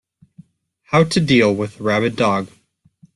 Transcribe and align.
How 0.85 1.03
to 1.03 1.19
deal 1.19 1.53
with 1.53 1.79
a 1.79 1.83
rabid 1.83 2.15
dog. 2.15 2.49